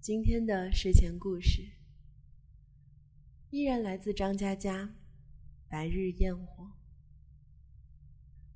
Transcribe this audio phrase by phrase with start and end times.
[0.00, 1.60] 今天的睡前故事
[3.50, 4.84] 依然来自张嘉佳，
[5.68, 6.64] 《白日焰火》。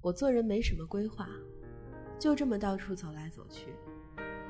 [0.00, 1.28] 我做人没什么规划，
[2.18, 3.66] 就这么到处走来走去，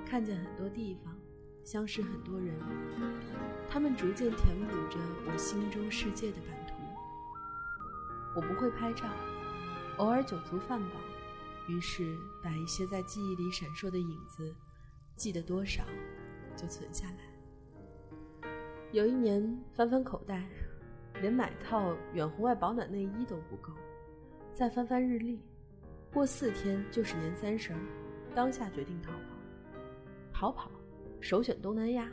[0.06, 1.18] 看见很多地方，
[1.64, 2.54] 相识很多人，
[3.68, 6.74] 他们逐渐填补着我心中世界的版图。
[8.36, 9.12] 我不会拍照，
[9.96, 11.00] 偶尔酒足饭饱，
[11.68, 14.54] 于是把一些在记忆里闪烁的影子，
[15.16, 15.84] 记得多少。
[16.56, 18.48] 就存下来。
[18.92, 20.44] 有一年翻翻口袋，
[21.20, 23.72] 连买套远红外保暖内衣都不够，
[24.52, 25.40] 再翻翻日历，
[26.12, 27.72] 过四天就是年三十，
[28.34, 29.18] 当下决定逃跑。
[30.32, 30.70] 逃跑，
[31.20, 32.08] 首选东南亚，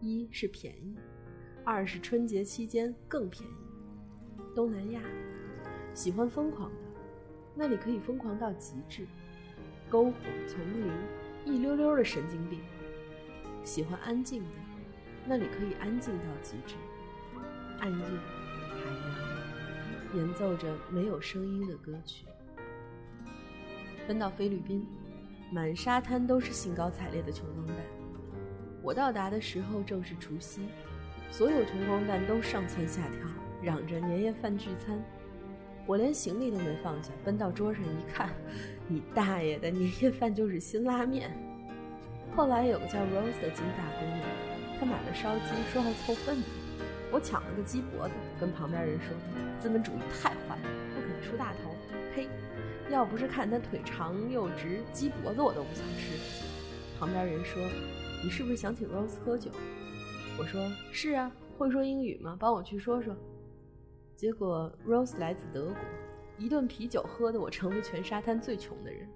[0.00, 0.96] 一是便宜，
[1.64, 3.54] 二是春节期间更便宜。
[4.54, 5.00] 东南亚，
[5.94, 6.76] 喜欢疯狂的，
[7.54, 9.06] 那里可以疯狂到极致，
[9.90, 10.14] 篝火、
[10.48, 10.90] 丛林，
[11.44, 12.60] 一溜溜的神经病。
[13.66, 14.48] 喜欢安静的，
[15.26, 16.76] 那里可以安静到极致，
[17.80, 18.90] 暗夜，海
[20.14, 22.24] 洋，演奏着没有声音的歌曲。
[24.06, 24.86] 奔到菲律宾，
[25.50, 27.76] 满沙滩都是兴高采烈的穷光蛋。
[28.82, 30.68] 我到达的时候正是除夕，
[31.32, 33.28] 所有穷光蛋都上蹿下跳，
[33.60, 34.96] 嚷着年夜饭聚餐。
[35.86, 38.30] 我连行李都没放下，奔到桌上一看，
[38.86, 41.36] 你大爷的，年夜饭就是辛拉面。
[42.36, 44.20] 后来有个叫 Rose 的金发姑娘，
[44.78, 46.42] 她买了烧鸡，说要凑份子。
[47.10, 49.16] 我抢了个鸡脖子，跟旁边人说
[49.58, 51.74] ：“资本主义太坏了，不肯出大头。”
[52.14, 52.28] 呸！
[52.90, 56.20] 要不是看她腿长又直，鸡脖子我都不想吃。
[57.00, 57.62] 旁边人说
[58.22, 59.50] ：“你是不是想请 Rose 喝酒？”
[60.38, 62.36] 我说：“是啊，会说英语吗？
[62.38, 63.16] 帮我去说说。”
[64.14, 65.76] 结果 Rose 来自德国，
[66.36, 69.08] 一顿啤酒喝的我成为全沙滩最穷的人。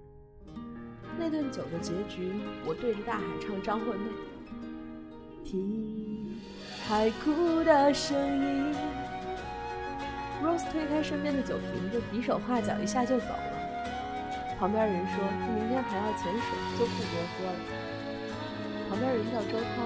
[1.17, 2.31] 那顿酒的结局，
[2.65, 4.09] 我对着大海唱张惠妹。
[5.43, 6.39] 听
[6.87, 8.73] 海哭的声音。
[10.41, 14.55] Rose 推开身边的酒瓶子，比手画脚一下就走了。
[14.57, 17.59] 旁边人说他明天还要潜水，就不多喝了。
[18.89, 19.85] 旁边人叫周涛，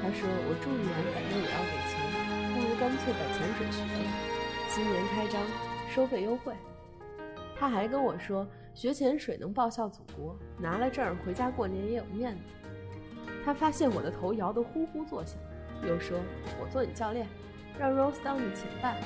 [0.00, 2.00] 他说我住一晚反正也要给钱，
[2.54, 4.08] 不如干脆把潜水学了。
[4.68, 5.42] 新年开张，
[5.94, 6.54] 收费优惠。
[7.58, 8.46] 他还跟我说。
[8.76, 12.52] 学潜水能报效祖国，拿了证回家过年也有面子。
[13.42, 15.38] 他发现我的头摇得呼呼作响，
[15.82, 16.18] 又说
[16.60, 17.26] ：“我做你教练，
[17.78, 18.98] 让 Rose 当你前伴，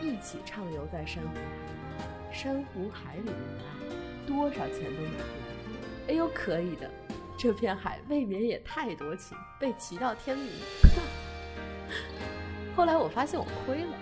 [0.00, 2.32] 一起畅游在珊瑚海。
[2.32, 6.88] 珊瑚海里的爱，多少钱都买不来。”哎呦，可以的，
[7.36, 10.48] 这片海未免也太多情，被骑到天明。
[12.76, 13.92] 后来我发现我亏了。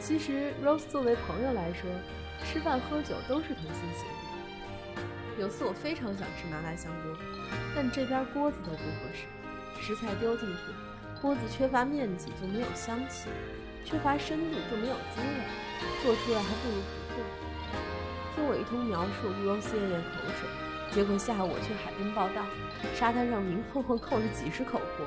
[0.00, 1.88] 其实 Rose 作为朋友来说，
[2.44, 5.02] 吃饭喝酒都是同心协力。
[5.38, 7.16] 有次我非常想吃麻辣香锅，
[7.74, 9.26] 但这边锅子都不合适，
[9.80, 10.62] 食材丢进去，
[11.22, 13.28] 锅子缺乏面积就没有香气，
[13.84, 15.26] 缺乏深度就没有滋味，
[16.02, 17.22] 做出来还不如不做。
[18.34, 20.48] 听我一通描述，Rose 咽咽口水。
[20.90, 22.46] 结果下午我去海边报道，
[22.94, 25.06] 沙滩上明晃晃扣着几十口锅，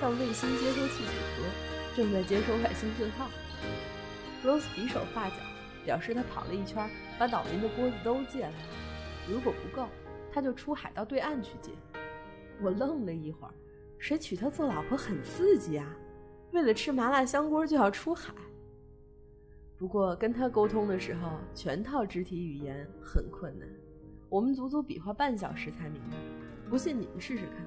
[0.00, 1.44] 像卫星接收器组合，
[1.94, 3.28] 正在接收外星信号。
[4.42, 5.37] Rose 比手画脚，
[5.88, 6.86] 表示他跑了一圈，
[7.18, 8.56] 把岛民的锅子都借来了。
[9.26, 9.88] 如果不够，
[10.30, 11.72] 他就出海到对岸去借。
[12.60, 13.54] 我愣了一会儿，
[13.96, 15.96] 谁娶她做老婆很刺激啊？
[16.52, 18.34] 为了吃麻辣香锅就要出海。
[19.78, 23.66] 不过跟他沟通的时候，全套肢体语言很困难，
[24.28, 26.18] 我们足足比划半小时才明白。
[26.68, 27.64] 不信你们试试看，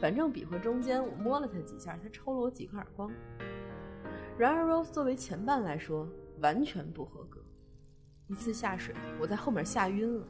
[0.00, 3.12] 反正比划中间我摸了他几下，他抽了我几个耳光。
[4.38, 6.08] 然而 Rose 作为前伴来说，
[6.40, 7.42] 完全不合格。
[8.28, 10.26] 一次下水，我在后面吓晕了。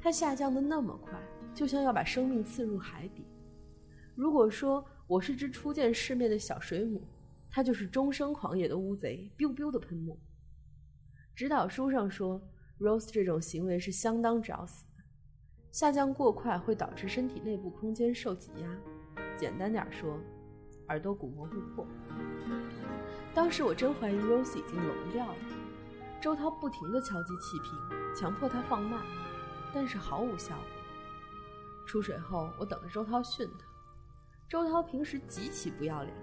[0.00, 1.12] 它下降的那么快，
[1.54, 3.24] 就像要把生命刺入海底。
[4.14, 7.02] 如果说我是只初见世面的小水母，
[7.50, 10.18] 它就是终生狂野的乌贼，biu biu 的喷墨。
[11.34, 12.42] 指导书上说
[12.80, 15.04] ，Rose 这种行为是相当找死的，
[15.70, 19.22] 下降过快会导致身体内部空间受挤压。
[19.36, 20.18] 简单点说，
[20.88, 21.86] 耳朵鼓膜会破。
[23.32, 25.36] 当时我真怀疑 Rose 已经聋掉了。
[26.20, 27.72] 周涛不停地敲击气瓶，
[28.14, 29.02] 强迫他放慢。
[29.72, 30.64] 但是毫无效果。
[31.86, 33.66] 出水后，我等着周涛训他。
[34.48, 36.14] 周涛平时极其不要脸，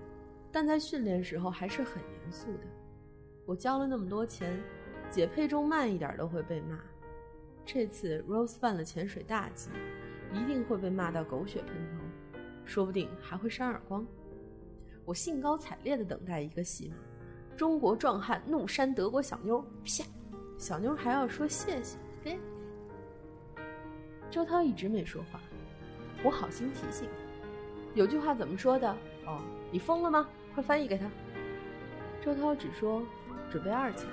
[0.51, 2.63] 但在训练时候还是很严肃的。
[3.45, 4.59] 我交了那么多钱，
[5.11, 6.79] 解配重慢一点都会被骂。
[7.63, 9.69] 这次 Rose 犯了潜水大忌，
[10.33, 14.05] 一定会被骂到狗血喷头，说不定还会扇耳光。
[15.05, 16.95] 我兴高采烈地等待一个戏码：
[17.57, 20.03] 中国壮汉怒扇德国小妞，啪！
[20.57, 21.97] 小妞还要说谢谢。
[24.29, 25.39] 周涛一直没说话，
[26.21, 27.07] 我好心提醒
[27.95, 28.91] ：“有句话怎么说的？
[29.25, 29.39] 哦，
[29.71, 30.27] 你疯了吗？
[30.53, 31.09] 快翻译给他。
[32.21, 33.01] 周涛只说
[33.49, 34.05] 准备二次。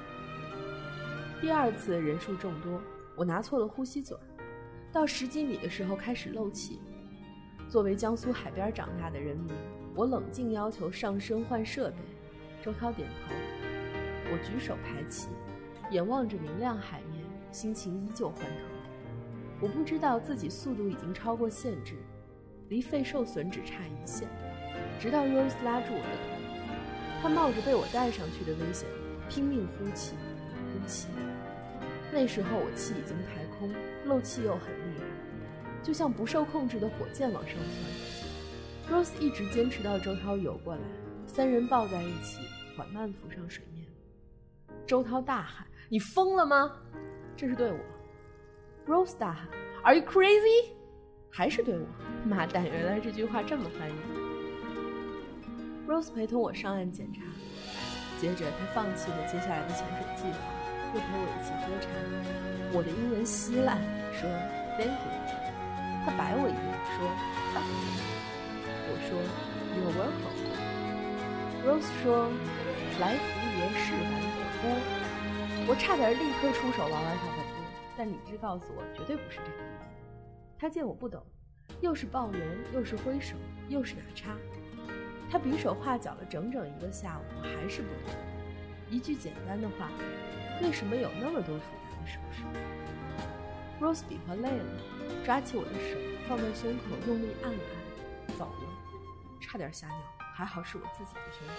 [1.41, 2.81] 第二次人数众多，
[3.17, 4.17] 我拿错了呼吸嘴，
[4.93, 6.79] 到十几米的时候开始漏气。
[7.69, 9.53] 作为江苏海边长大的人民，
[9.97, 11.97] 我冷静要求上身换设备。
[12.63, 13.35] 周涛点头，
[14.31, 15.27] 我举手排气，
[15.91, 18.49] 眼望着明亮海面，心情依旧欢腾。
[19.61, 21.97] 我不知道自己速度已经超过限制，
[22.69, 24.29] 离肺受损只差一线。
[25.01, 28.89] 直到 Rose 拉住我的头，他冒着被我带上去的危险，
[29.29, 30.15] 拼命呼气，
[30.55, 31.09] 呼气。
[32.13, 33.69] 那时候我气已经排空，
[34.07, 35.05] 漏气又很厉害。
[35.83, 37.57] 就像不受控制的火箭往上
[38.87, 40.81] 窜，Rose 一直坚持到周涛游过来，
[41.27, 42.41] 三人抱在一起，
[42.77, 43.87] 缓慢浮上水面。
[44.87, 46.71] 周涛大喊：“你疯了吗？”
[47.37, 47.79] 这是对我。
[48.87, 49.49] Rose 大喊
[49.83, 50.71] ：“Are you crazy？”
[51.31, 51.87] 还是对我。
[52.27, 53.95] 妈蛋，原来这句话这么翻译。
[55.89, 57.23] Rose 陪同我上岸检查，
[58.21, 60.39] 接着他放弃了接下来的潜水计划，
[60.95, 61.89] 又陪我一起喝茶。
[62.75, 63.81] 我的英文稀烂，
[64.13, 64.29] 说
[64.77, 64.97] ：“Thank you。”
[66.05, 66.61] 他白我一眼，
[66.93, 67.01] 说
[68.89, 69.62] ：“我说，You're welcome。”
[71.65, 72.29] Rose 说
[72.99, 73.23] ：“来福
[73.57, 74.63] 爷是玩的波。”
[75.71, 77.45] 我差点立刻出手玩玩他的波，
[77.97, 79.89] 但理智告诉我绝对不是这个意思。
[80.59, 81.25] 他见我不懂，
[81.81, 83.37] 又是抱人，又是挥手，
[83.69, 84.37] 又是打叉。
[85.31, 88.13] 他比手画脚了整整一个下午，还是不懂。
[88.91, 89.89] 一句简单的话，
[90.61, 92.43] 为什么有那么多复杂的手势
[93.81, 94.65] ？Rose 比划累了，
[95.25, 95.97] 抓起我的手
[96.29, 97.59] 放在胸口，用力按了
[98.27, 98.69] 按，走了，
[99.41, 99.97] 差点吓尿。
[100.35, 101.53] 还好是我自己的胸口。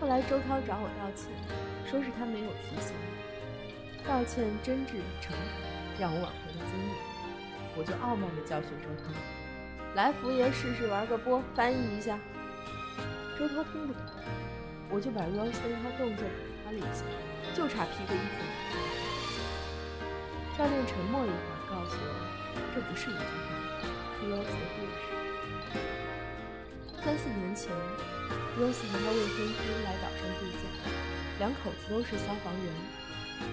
[0.00, 1.30] 后来周涛找我道歉，
[1.86, 5.38] 说是他没有提醒我，道歉真挚诚恳，
[5.98, 6.92] 让我挽回了精力。
[7.76, 9.10] 我就傲慢地教训周涛
[9.94, 12.18] ：“来福爷试试玩个波，翻译一下。”
[13.38, 14.02] 周涛听不懂，
[14.90, 17.02] 我就把 Rose 跟他动作比划了一下，
[17.54, 18.42] 就差披个衣服。
[20.58, 22.06] 教练沉默一会儿，告诉我
[22.74, 23.50] ：“这不是一句话，
[24.20, 25.13] 是 Rose 的故事。
[27.04, 27.70] 三四年前
[28.56, 30.64] ，Rose 和她未婚夫来岛上度假，
[31.38, 32.72] 两口子都是消防员，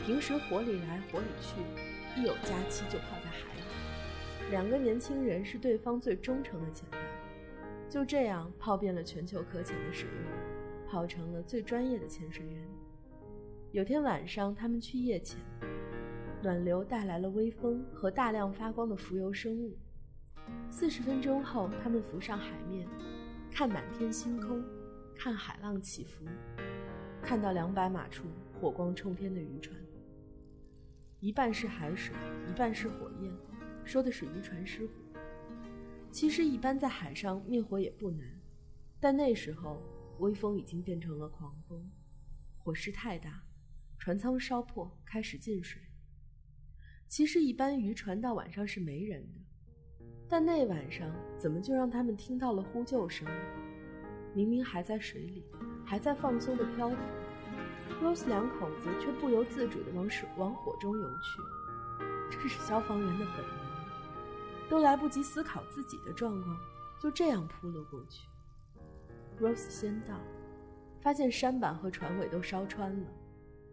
[0.06, 1.59] 平时火里来火里去，
[2.15, 4.51] 一有假期就泡在海里。
[4.51, 7.01] 两个年轻人是对方最忠诚的前伴，
[7.89, 12.65] 就这样泡遍了全球可潜的水域，泡成了最专业的潜水员。
[13.74, 15.38] 有天晚上，他们去夜潜。”
[16.42, 19.77] 暖流带来了微风和大量发光的浮游生物。
[20.69, 22.88] 四十分钟后，他们浮上海面，
[23.53, 24.63] 看满天星空，
[25.13, 26.25] 看海浪起伏，
[27.21, 29.75] 看到两百码处火光冲天的渔船，
[31.19, 32.15] 一半是海水，
[32.50, 33.31] 一半是火焰，
[33.83, 34.94] 说的是渔船失火。
[36.12, 38.25] 其实，一般在海上灭火也不难，
[39.01, 39.83] 但那时候
[40.19, 41.92] 微风已经变成了狂风，
[42.57, 43.44] 火势太大，
[44.00, 45.81] 船舱烧破，开始进水。
[47.06, 49.39] 其实，一般渔船到晚上是没人的，
[50.31, 53.28] 但那晚上怎么就让他们听到了呼救声？
[54.33, 55.44] 明明还在水里，
[55.83, 56.95] 还在放松的漂浮
[58.01, 61.42] ，Rose 两口子却不由自主地往水往火中游去。
[62.31, 66.57] 这是消防员的本能，都来不及思考自己的状况，
[66.98, 68.25] 就这样扑了过去。
[69.38, 70.18] Rose 先到，
[71.02, 73.07] 发现舢板和船尾都烧穿了，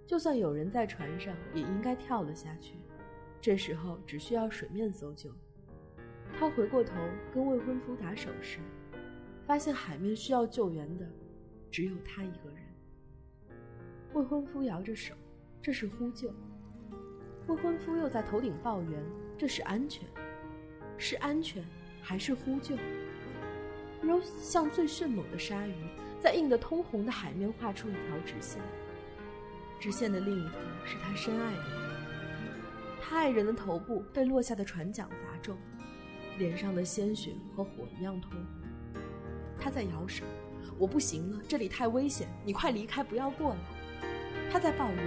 [0.04, 2.74] 就算有人在船上，也应该跳了下去。
[3.40, 5.30] 这时候只需要水面搜救。
[6.36, 6.94] 他回过头
[7.32, 8.58] 跟未婚夫打手势，
[9.46, 11.06] 发现海面需要救援的
[11.70, 12.58] 只有他一个人。
[14.14, 15.14] 未婚夫摇着手，
[15.62, 16.32] 这是呼救。
[17.46, 19.02] 未婚夫又在头顶抱怨，
[19.36, 20.06] 这是安全，
[20.96, 21.64] 是安全
[22.02, 22.76] 还是呼救
[24.02, 25.74] ？Rose 像最迅猛的鲨鱼，
[26.20, 28.60] 在映得通红的海面画出一条直线。
[29.80, 31.88] 直线的另一头是他深爱的人。
[33.00, 35.56] 他爱人的头部被落下的船桨砸中，
[36.38, 38.40] 脸上的鲜血和火一样通红。
[39.60, 40.24] 他在摇手
[40.78, 43.58] ：“我不行了，这里太危险，你快离开，不要过来。”
[44.50, 44.98] 他在抱怨：“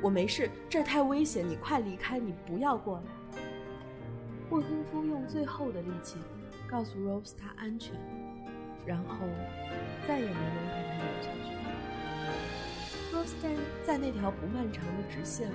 [0.00, 3.04] 我没事，这儿太危险，你快离开，你不要过来。”
[4.50, 6.16] 未婚夫用最后的力气
[6.68, 7.94] 告诉 Rose 他安全，
[8.86, 9.26] 然后
[10.06, 11.50] 再也没能陪他游下去。
[13.12, 13.34] Rose
[13.84, 15.54] 在那条不漫长的直线里。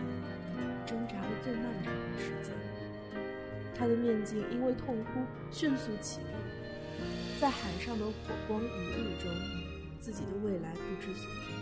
[0.87, 2.55] 挣扎了最漫长的时间，
[3.77, 8.13] 他的面镜因为痛哭迅速起雾，在海上的火
[8.47, 9.31] 光与雾中，
[9.99, 11.53] 自己的未来不知所踪。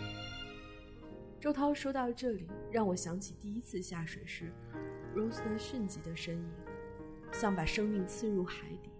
[1.38, 4.50] 周涛说到这里，让我想起第一次下水时
[5.14, 6.50] ，Rose 那迅疾的身影，
[7.30, 8.90] 像把生命刺入海底，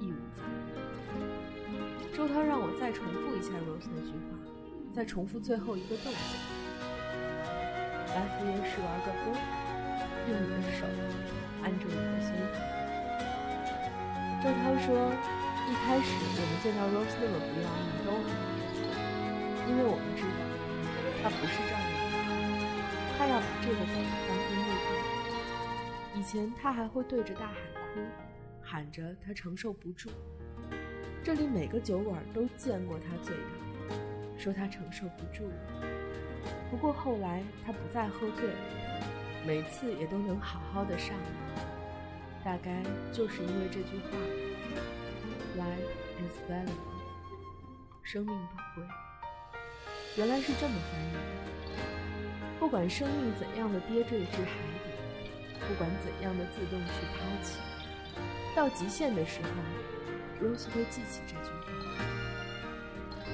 [0.00, 2.16] 义无反顾。
[2.16, 4.36] 周涛让我再重复一下 Rose 那句话，
[4.92, 6.20] 再重复最后一个动作。
[8.14, 9.32] 来福爷是玩个波，
[10.28, 10.86] 用你的手
[11.64, 12.60] 按住你的胸口。
[14.44, 14.92] 周涛说，
[15.66, 18.44] 一开始我们见到 Rose 那么不要命都很开
[18.76, 18.84] 心，
[19.66, 20.28] 因为我们知道
[21.22, 21.96] 他不是这样的，
[23.16, 23.96] 他要把这个走
[24.28, 26.20] 当做目的。
[26.20, 28.00] 以前他还会对着大海哭，
[28.62, 30.10] 喊着他承受不住。
[31.22, 33.42] 这里每个酒馆都见过他醉的，
[34.38, 35.50] 说他承受不住。
[36.70, 38.93] 不过后来他不再喝醉了，
[39.46, 41.14] 每次也都能好好的上。
[42.44, 42.82] 大概
[43.12, 44.10] 就是因为这句话
[45.56, 47.04] ，“Life is valuable”，
[48.02, 48.84] 生命宝贵。
[50.16, 51.18] 原来是这么翻译的。
[52.60, 54.50] 不管生命怎样的跌坠至海
[54.84, 54.90] 底，
[55.68, 57.58] 不管怎样的自动去抛弃，
[58.54, 59.48] 到极限的时候。
[60.42, 62.04] Rose 会记起这句话：“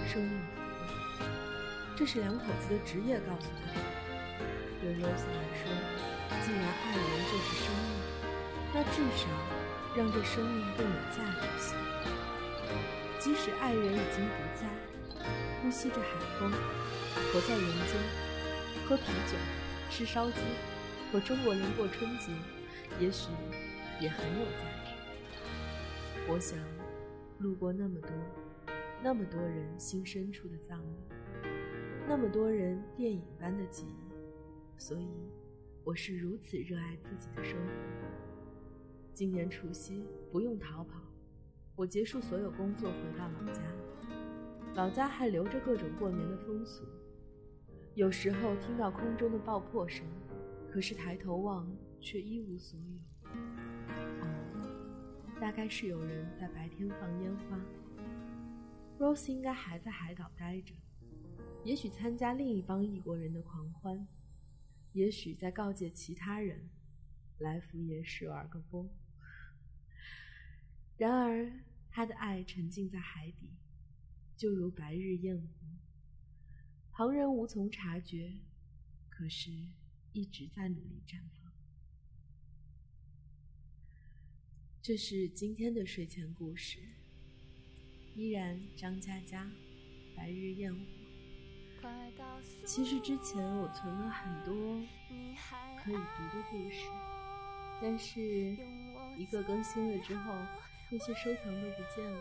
[0.07, 1.27] 生命宝贵。”
[1.97, 3.79] 这是两口子的职业告诉他的。
[4.81, 5.65] 对 Rose 来说，
[6.43, 7.91] 既然爱人就是生命，
[8.75, 9.29] 那至少
[9.97, 11.75] 让这生命更有价值些。
[13.19, 14.69] 即使爱人已经不在，
[15.63, 16.51] 呼吸着海风，
[17.33, 17.93] 活在人间，
[18.87, 19.37] 喝啤酒，
[19.91, 20.41] 吃烧鸡，
[21.13, 22.33] 和中国人过春节，
[22.99, 23.29] 也许
[24.01, 24.91] 也很有价值。
[26.29, 26.59] 我想。
[27.39, 28.11] 路过那么多、
[29.03, 31.49] 那么多人心深处的葬礼，
[32.07, 34.13] 那么多人电影般的记忆，
[34.77, 35.09] 所以
[35.91, 37.73] 我是如此热爱自己的生活。
[39.13, 41.03] 今年除夕不用逃跑，
[41.75, 43.61] 我结束所有工作回到老家，
[44.77, 46.85] 老家还留着各种过年的风俗。
[47.97, 50.07] 有时候听到空中的爆破声，
[50.71, 51.69] 可是抬头望
[51.99, 52.87] 却一无所有。
[55.41, 57.61] 大概是有人在白天放烟花
[58.97, 60.73] ，Rose 应该还在海岛待着，
[61.65, 64.07] 也许参加另一帮异国人的狂欢，
[64.93, 66.69] 也许在告诫其他人，
[67.39, 68.91] 来福也是玩个疯。
[70.97, 71.51] 然而，
[71.91, 73.49] 他的爱沉浸在海底，
[74.37, 75.49] 就如白日焰火，
[76.93, 78.35] 旁人无从察觉，
[79.09, 79.51] 可是
[80.13, 81.53] 一直在努力绽放。
[84.83, 86.81] 这是今天的睡前故事，
[88.15, 89.45] 依然张嘉佳，
[90.17, 90.81] 《白日焰火》。
[92.67, 94.55] 其实之前我存了很多
[95.83, 96.87] 可以读的故事，
[97.81, 98.57] 但是
[99.17, 100.33] 一个更新了之后，
[100.91, 102.19] 那些收藏都不见了。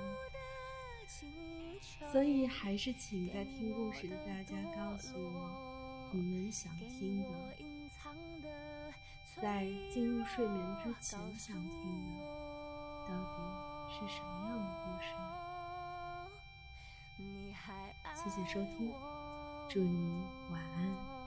[2.11, 7.27] 所以还是请在听故事的大家告诉我你们想听的，
[9.41, 11.77] 在进入睡眠之前想听
[12.17, 12.21] 的。
[13.07, 13.41] 到底
[13.89, 15.07] 是什么样的故事？
[18.15, 18.91] 谢谢收听，
[19.69, 20.11] 祝您
[20.49, 21.18] 晚安。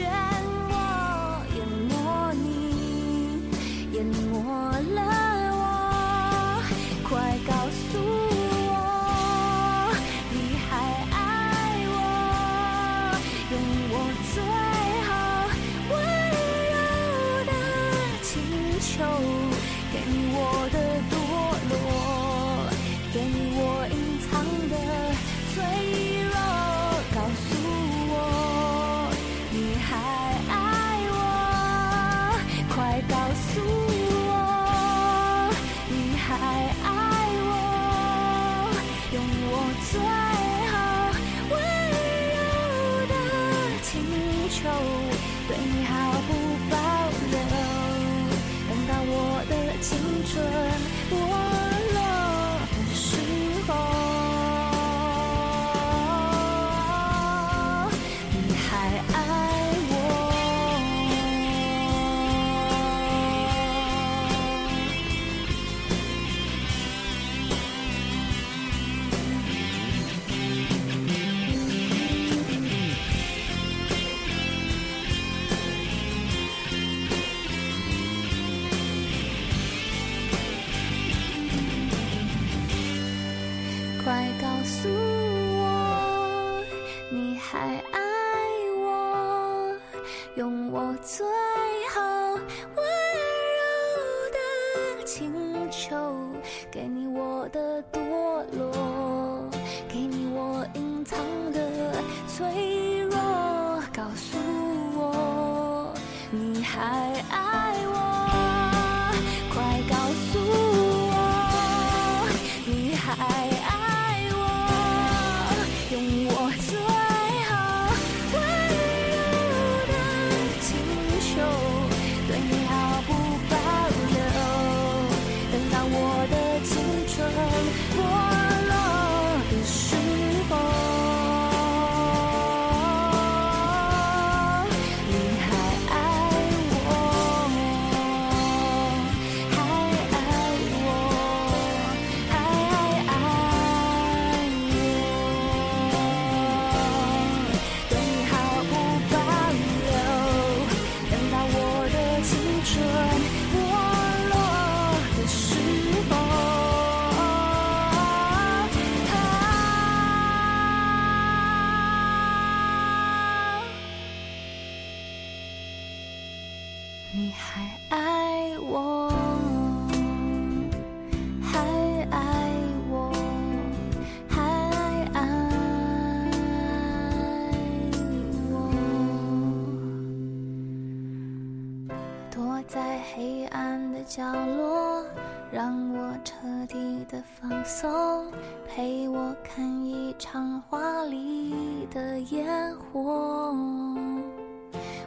[0.00, 0.29] shine.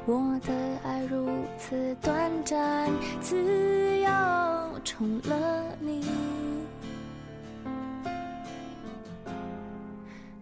[0.05, 4.09] 我的爱如此短暂，自由
[4.83, 6.05] 成了你。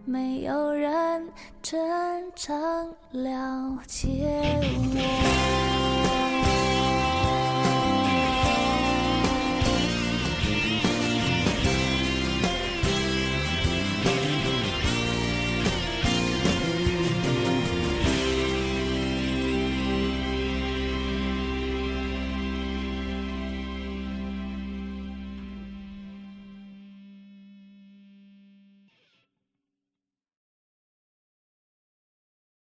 [0.04, 1.28] 没有人
[1.62, 4.60] 真正了解
[4.96, 5.71] 我。